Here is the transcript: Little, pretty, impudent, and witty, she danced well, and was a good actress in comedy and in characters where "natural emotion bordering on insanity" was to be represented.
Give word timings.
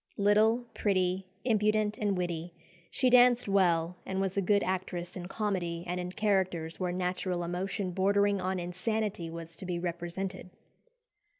Little, 0.17 0.65
pretty, 0.73 1.27
impudent, 1.45 1.95
and 1.99 2.17
witty, 2.17 2.55
she 2.89 3.11
danced 3.11 3.47
well, 3.47 3.97
and 4.03 4.19
was 4.19 4.35
a 4.35 4.41
good 4.41 4.63
actress 4.63 5.15
in 5.15 5.27
comedy 5.27 5.83
and 5.85 5.99
in 5.99 6.11
characters 6.13 6.79
where 6.79 6.91
"natural 6.91 7.43
emotion 7.43 7.91
bordering 7.91 8.41
on 8.41 8.59
insanity" 8.59 9.29
was 9.29 9.55
to 9.57 9.65
be 9.67 9.77
represented. 9.77 10.49